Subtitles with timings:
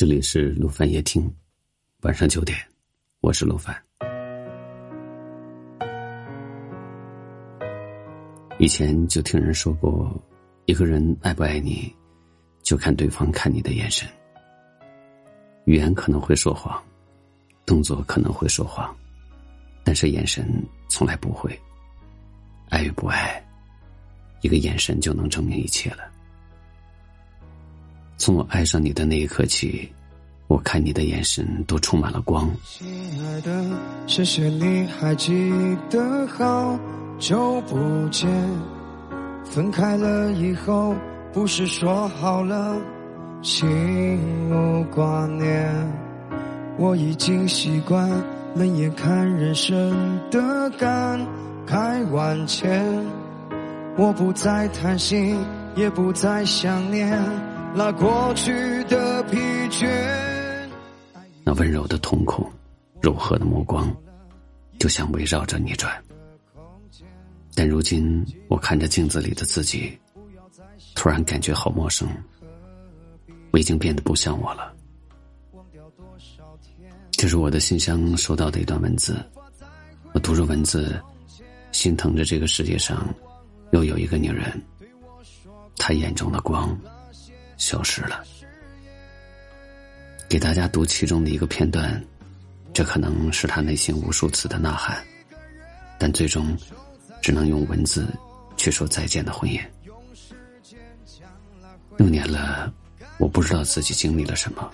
[0.00, 1.30] 这里是陆凡夜听，
[2.04, 2.56] 晚上九点，
[3.20, 3.76] 我是陆凡。
[8.58, 10.10] 以前就听人说过，
[10.64, 11.94] 一个人爱不爱你，
[12.62, 14.08] 就看对方看你的眼神。
[15.66, 16.82] 语言可能会说谎，
[17.66, 18.96] 动作可能会说谎，
[19.84, 20.50] 但是眼神
[20.88, 21.54] 从来不会。
[22.70, 23.46] 爱与不爱，
[24.40, 26.10] 一个眼神就能证明一切了。
[28.20, 29.90] 从我爱上你的那一刻起，
[30.46, 32.50] 我看你的眼神都充满了光。
[32.66, 32.86] 亲
[33.24, 33.64] 爱的，
[34.06, 35.50] 谢谢你还记
[35.88, 36.78] 得好
[37.18, 37.78] 久不
[38.10, 38.28] 见。
[39.42, 40.94] 分开了以后，
[41.32, 42.76] 不是说好了
[43.40, 43.66] 心
[44.50, 45.72] 无挂念。
[46.76, 48.06] 我已经习惯
[48.54, 51.26] 冷眼看人生的感
[51.66, 52.84] 慨万千。
[53.96, 55.38] 我不再贪心，
[55.74, 57.18] 也不再想念。
[57.72, 58.52] 那过去
[58.84, 59.36] 的疲
[59.70, 59.86] 倦，
[61.44, 62.50] 那温柔的瞳孔，
[63.00, 63.94] 柔和的目光，
[64.78, 65.92] 就像围绕着你转。
[67.54, 69.96] 但如今我看着镜子里的自己，
[70.96, 72.08] 突然感觉好陌生。
[73.52, 74.74] 我已经变得不像我了。
[77.12, 79.16] 这是我的信箱收到的一段文字，
[80.12, 81.00] 我读着文字，
[81.70, 83.08] 心疼着这个世界上
[83.70, 84.60] 又有一个女人，
[85.76, 86.76] 她眼中的光。
[87.60, 88.24] 消失了。
[90.28, 92.02] 给大家读其中的一个片段，
[92.72, 95.00] 这可能是他内心无数次的呐喊，
[95.98, 96.56] 但最终
[97.20, 98.08] 只能用文字
[98.56, 99.60] 去说再见的婚姻。
[101.96, 102.72] 六年了，
[103.18, 104.70] 我不知道自己经历了什么，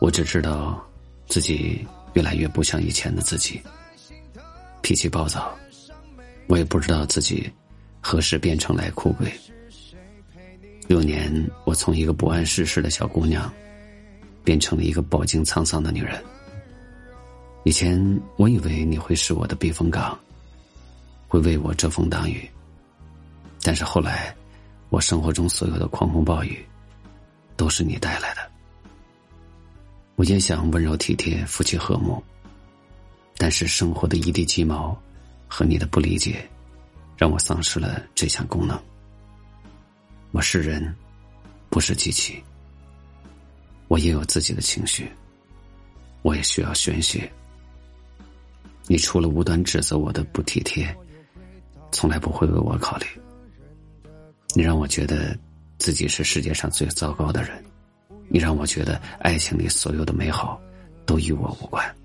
[0.00, 0.84] 我只知道
[1.28, 3.62] 自己越来越不像以前的自己，
[4.82, 5.56] 脾气暴躁。
[6.46, 7.50] 我也不知道自己
[8.00, 9.32] 何时变成来哭鬼。
[10.86, 11.32] 六年，
[11.64, 13.50] 我从一个不谙世事的小姑娘，
[14.44, 16.22] 变成了一个饱经沧桑的女人。
[17.64, 17.98] 以前
[18.36, 20.18] 我以为你会是我的避风港，
[21.26, 22.46] 会为我遮风挡雨。
[23.62, 24.36] 但是后来，
[24.90, 26.62] 我生活中所有的狂风暴雨，
[27.56, 28.42] 都是你带来的。
[30.16, 32.22] 我也想温柔体贴、夫妻和睦，
[33.38, 34.94] 但是生活的一地鸡毛
[35.48, 36.46] 和你的不理解，
[37.16, 38.78] 让我丧失了这项功能。
[40.34, 40.92] 我是人，
[41.70, 42.42] 不是机器。
[43.86, 45.08] 我也有自己的情绪，
[46.22, 47.32] 我也需要宣泄。
[48.88, 50.92] 你除了无端指责我的不体贴，
[51.92, 53.06] 从来不会为我考虑。
[54.56, 55.38] 你让我觉得
[55.78, 57.64] 自己是世界上最糟糕的人，
[58.28, 60.60] 你让我觉得爱情里所有的美好
[61.06, 61.96] 都与我无关。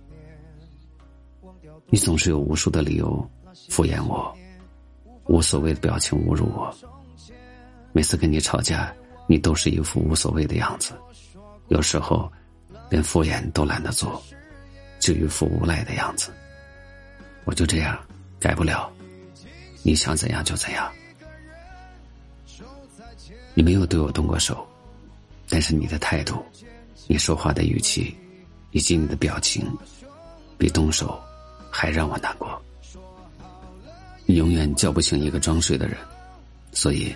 [1.87, 3.27] 你总是有无数的理由
[3.69, 4.31] 敷衍我，
[5.25, 6.71] 无所谓的表情侮辱我。
[7.91, 8.93] 每次跟你吵架，
[9.27, 10.93] 你都是一副无所谓的样子，
[11.69, 12.31] 有时候
[12.89, 14.21] 连敷衍都懒得做，
[14.99, 16.31] 就一副无赖的样子。
[17.45, 17.99] 我就这样，
[18.39, 18.91] 改不了，
[19.81, 20.91] 你想怎样就怎样。
[23.55, 24.65] 你没有对我动过手，
[25.49, 26.45] 但是你的态度、
[27.07, 28.15] 你说话的语气，
[28.71, 29.65] 以及你的表情，
[30.57, 31.19] 比动手
[31.71, 32.61] 还让我难过。
[34.25, 35.97] 你永远叫不醒一个装睡的人，
[36.71, 37.13] 所以。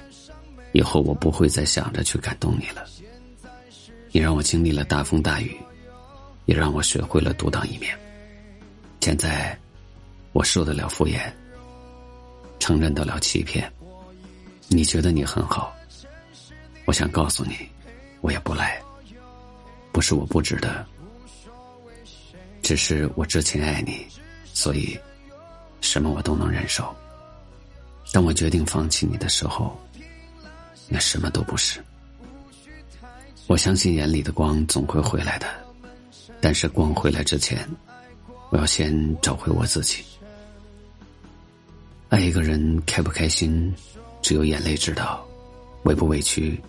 [0.74, 2.86] 以后我不会再想着去感动你了。
[4.12, 5.56] 你让我经历了大风大雨，
[6.46, 7.98] 也让我学会了独当一面。
[9.00, 9.58] 现在，
[10.34, 11.32] 我受得了敷衍，
[12.60, 13.72] 承认得了欺骗。
[14.68, 15.76] 你觉得你很好，
[16.86, 17.56] 我想告诉你，
[18.22, 18.82] 我也不赖。
[19.92, 20.84] 不是我不值得，
[22.64, 24.08] 只是我之前爱你，
[24.54, 24.98] 所以
[25.82, 26.96] 什么我都能忍受。
[28.12, 29.80] 当我决定放弃你的时候。
[30.94, 31.84] 那什么都不是。
[33.48, 35.48] 我相信眼里的光总会回来的，
[36.40, 37.68] 但是光回来之前，
[38.52, 40.04] 我要先找回我自己。
[42.10, 43.74] 爱一个人开不开心，
[44.22, 45.20] 只有眼泪知道；
[45.86, 46.62] 委不委屈，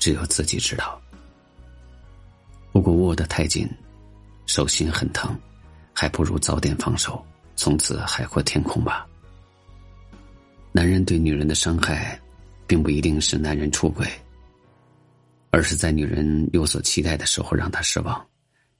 [0.00, 1.00] 只有自己知道。
[2.72, 3.70] 如果握得太紧，
[4.46, 5.38] 手心很疼，
[5.92, 7.24] 还不如早点放手，
[7.54, 9.06] 从此海阔天空吧。
[10.72, 12.18] 男人对女人的伤害。
[12.66, 14.06] 并不一定是男人出轨，
[15.50, 18.26] 而是在女人有所期待的时候让她失望，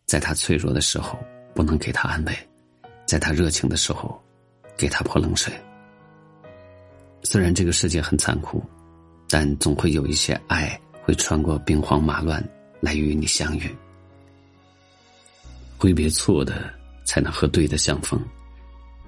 [0.07, 1.19] 在她脆弱的时候
[1.55, 2.37] 不能给她安慰，
[3.07, 4.21] 在她热情的时候
[4.77, 5.53] 给她泼冷水。
[7.23, 8.65] 虽然这个世界很残酷，
[9.29, 12.43] 但总会有一些爱会穿过兵荒马乱
[12.81, 13.71] 来与你相遇。
[15.79, 16.73] 挥别错的，
[17.05, 18.21] 才能和对的相逢，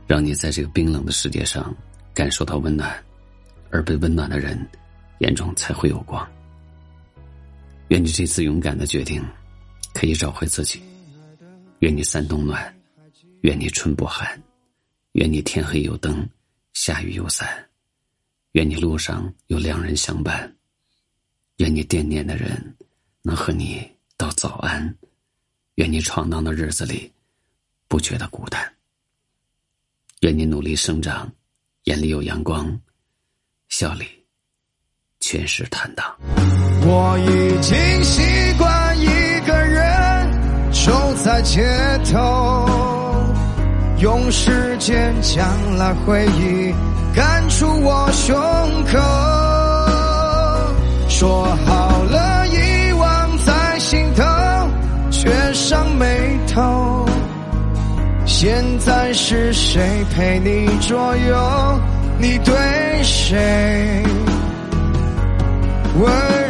[0.06, 1.74] 让你在这个冰冷的世界上
[2.12, 2.92] 感受到温暖。
[3.74, 4.56] 而被温暖的人，
[5.18, 6.24] 眼中才会有光。
[7.88, 9.20] 愿你这次勇敢的决定，
[9.92, 10.80] 可以找回自己。
[11.80, 12.72] 愿你三冬暖，
[13.40, 14.40] 愿你春不寒，
[15.14, 16.24] 愿你天黑有灯，
[16.72, 17.68] 下雨有伞，
[18.52, 20.54] 愿你路上有良人相伴，
[21.56, 22.76] 愿你惦念的人
[23.22, 23.84] 能和你
[24.16, 24.96] 道早安，
[25.74, 27.12] 愿你闯荡的日子里
[27.88, 28.72] 不觉得孤单。
[30.20, 31.28] 愿你努力生长，
[31.86, 32.80] 眼里有阳光，
[33.76, 34.06] 笑里
[35.18, 36.06] 全是坦荡。
[36.86, 38.22] 我已经习
[38.56, 41.60] 惯一个人走在街
[42.04, 42.68] 头，
[43.98, 45.44] 用时间将
[45.76, 46.72] 来回忆
[47.16, 48.32] 赶出我胸
[48.84, 48.96] 口。
[51.08, 54.22] 说好了遗忘在心头，
[55.10, 57.04] 却上眉头。
[58.24, 61.80] 现在是谁陪你左右？
[62.16, 62.54] 你对
[63.04, 64.02] 谁？
[65.98, 66.43] 问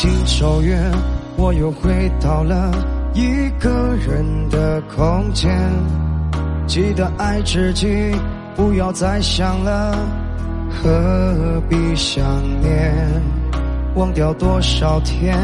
[0.00, 0.90] 爱已经走远，
[1.36, 2.72] 我又回到了
[3.12, 5.50] 一个人的空间。
[6.66, 8.14] 记得爱自己，
[8.56, 9.94] 不要再想了，
[10.70, 12.24] 何必想
[12.62, 12.94] 念？
[13.94, 15.36] 忘掉多少天，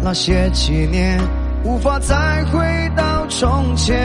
[0.00, 1.18] 那些纪念，
[1.64, 2.60] 无法再回
[2.94, 3.96] 到从前。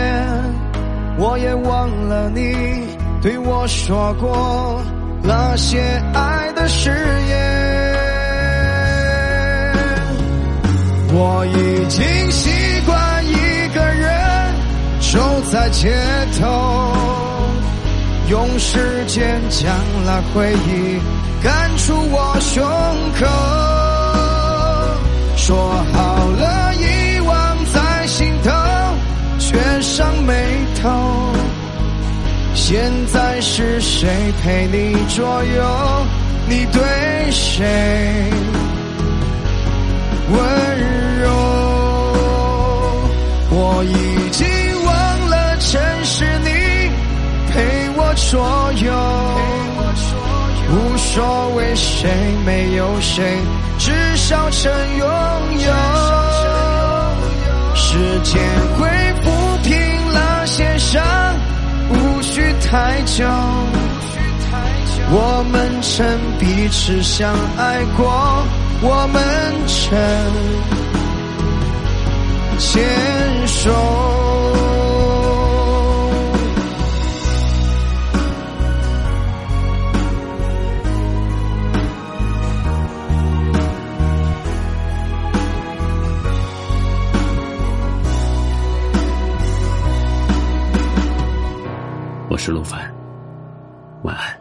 [1.20, 2.88] 我也忘了你
[3.22, 4.82] 对我说过
[5.22, 5.80] 那些
[6.14, 6.90] 爱的誓
[11.24, 12.50] 我已经习
[12.84, 14.56] 惯一个人
[15.00, 15.20] 走
[15.52, 15.94] 在街
[16.40, 16.96] 头，
[18.28, 19.72] 用时间将
[20.04, 21.00] 那回忆
[21.44, 22.64] 赶出我胸
[23.20, 23.28] 口。
[25.38, 25.56] 说
[25.94, 28.50] 好了遗忘在心头，
[29.38, 30.34] 却上眉
[30.82, 30.90] 头。
[32.56, 34.10] 现在是谁
[34.42, 36.06] 陪你左右？
[36.50, 36.82] 你对
[37.30, 38.31] 谁
[48.32, 48.40] 所
[48.82, 48.94] 有。
[50.72, 52.10] 无所谓谁
[52.46, 53.38] 没有谁，
[53.78, 55.06] 至少曾拥
[55.60, 55.74] 有。
[57.76, 58.42] 时间
[58.78, 58.88] 会
[59.22, 59.28] 抚
[59.64, 59.76] 平
[60.14, 61.04] 那些伤，
[61.90, 63.26] 无需太久。
[65.14, 66.08] 我们曾
[66.40, 68.08] 彼此相爱过，
[68.82, 69.22] 我们
[69.68, 69.92] 曾
[92.32, 92.90] 我是陆凡，
[94.04, 94.41] 晚安。